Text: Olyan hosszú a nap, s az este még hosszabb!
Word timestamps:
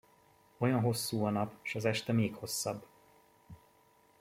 Olyan 0.57 0.79
hosszú 0.79 1.23
a 1.23 1.29
nap, 1.29 1.53
s 1.61 1.75
az 1.75 1.85
este 1.85 2.11
még 2.13 2.35
hosszabb! 2.35 2.85